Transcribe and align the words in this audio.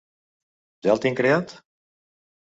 Ja 0.87 0.93
el 0.95 1.01
tinc 1.03 1.19
creat? 1.19 1.53